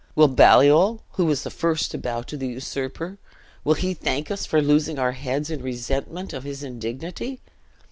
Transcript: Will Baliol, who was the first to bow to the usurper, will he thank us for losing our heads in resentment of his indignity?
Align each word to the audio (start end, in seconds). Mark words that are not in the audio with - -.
Will 0.15 0.29
Baliol, 0.29 1.03
who 1.11 1.25
was 1.25 1.43
the 1.43 1.51
first 1.51 1.91
to 1.91 1.99
bow 1.99 2.23
to 2.23 2.35
the 2.35 2.47
usurper, 2.47 3.19
will 3.63 3.75
he 3.75 3.93
thank 3.93 4.31
us 4.31 4.47
for 4.47 4.59
losing 4.59 4.97
our 4.97 5.11
heads 5.11 5.51
in 5.51 5.61
resentment 5.61 6.33
of 6.33 6.43
his 6.43 6.63
indignity? 6.63 7.39